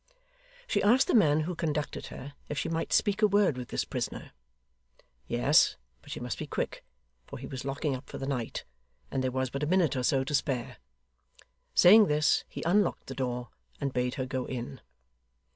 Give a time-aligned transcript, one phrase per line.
[0.65, 3.85] She asked the man who conducted her, if she might speak a word with this
[3.85, 4.31] prisoner.
[5.27, 6.83] Yes, but she must be quick
[7.27, 8.65] for he was locking up for the night,
[9.11, 10.77] and there was but a minute or so to spare.
[11.75, 14.81] Saying this, he unlocked the door, and bade her go in.